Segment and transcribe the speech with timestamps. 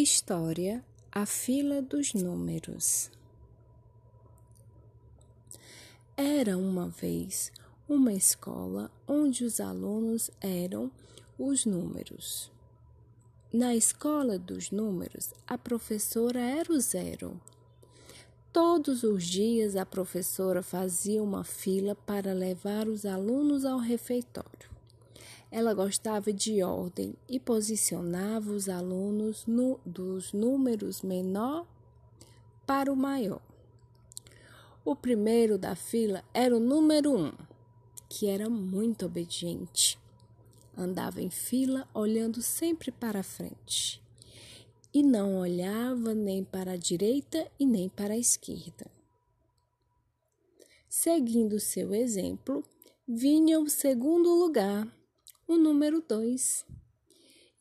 [0.00, 3.10] História A Fila dos Números
[6.16, 7.50] Era uma vez
[7.88, 10.88] uma escola onde os alunos eram
[11.36, 12.48] os números.
[13.52, 17.40] Na escola dos números, a professora era o zero.
[18.52, 24.77] Todos os dias a professora fazia uma fila para levar os alunos ao refeitório.
[25.50, 31.66] Ela gostava de ordem e posicionava os alunos no, dos números menor
[32.66, 33.40] para o maior.
[34.84, 37.32] O primeiro da fila era o número um,
[38.08, 39.98] que era muito obediente.
[40.76, 44.02] Andava em fila olhando sempre para frente
[44.92, 48.90] e não olhava nem para a direita e nem para a esquerda.
[50.88, 52.64] Seguindo seu exemplo,
[53.06, 54.88] vinha o segundo lugar,
[55.48, 56.66] o número 2,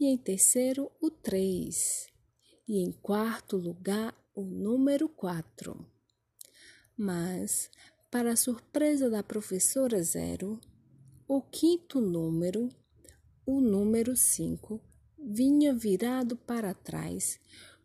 [0.00, 2.08] e em terceiro, o 3,
[2.66, 5.86] e em quarto lugar, o número 4.
[6.96, 7.70] Mas,
[8.10, 10.58] para a surpresa da professora Zero,
[11.28, 12.70] o quinto número,
[13.44, 14.80] o número 5,
[15.18, 17.38] vinha virado para trás,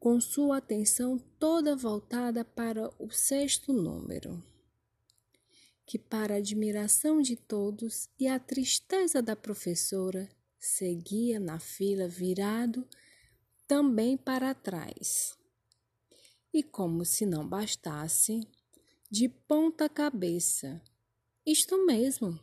[0.00, 4.42] com sua atenção toda voltada para o sexto número
[5.86, 12.86] que, para a admiração de todos e a tristeza da professora, seguia na fila virado
[13.66, 15.36] também para trás.
[16.52, 18.40] E como se não bastasse,
[19.10, 20.80] de ponta cabeça.
[21.46, 22.38] Isto mesmo.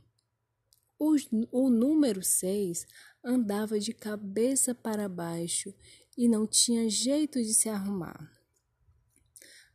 [0.99, 1.15] O,
[1.51, 2.85] o número seis
[3.23, 5.73] andava de cabeça para baixo
[6.17, 8.31] e não tinha jeito de se arrumar.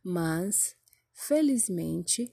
[0.03, 0.75] Mas,
[1.13, 2.31] felizmente,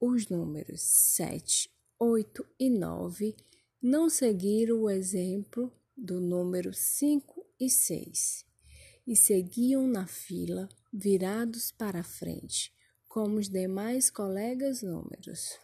[0.00, 3.36] os números 7, 8 e 9
[3.82, 8.44] não seguiram o exemplo do número 5 e 6
[9.06, 12.72] e seguiam na fila virados para frente,
[13.08, 15.58] como os demais colegas números.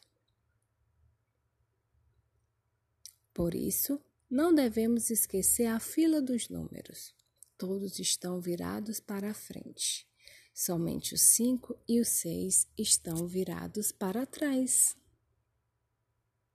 [3.33, 4.01] Por isso,
[4.31, 7.15] não devemos esquecer a fila dos números.
[7.59, 10.09] Todos estão virados para frente.
[10.55, 14.97] Somente o 5 e o 6 estão virados para trás.